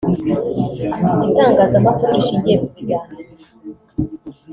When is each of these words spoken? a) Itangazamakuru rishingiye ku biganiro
a) 1.11 1.13
Itangazamakuru 1.29 2.09
rishingiye 2.17 2.55
ku 2.63 2.67
biganiro 2.75 3.29